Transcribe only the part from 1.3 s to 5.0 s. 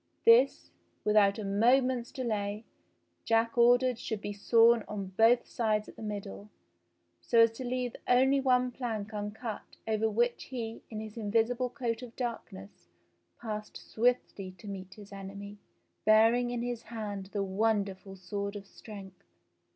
a moment's delay. Jack ordered should be sawn